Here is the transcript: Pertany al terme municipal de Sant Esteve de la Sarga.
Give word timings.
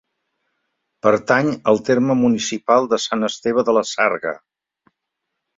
Pertany 1.07 1.51
al 1.73 1.83
terme 1.91 2.17
municipal 2.23 2.89
de 2.95 2.99
Sant 3.07 3.29
Esteve 3.31 3.67
de 3.69 3.79
la 3.81 3.87
Sarga. 3.93 4.37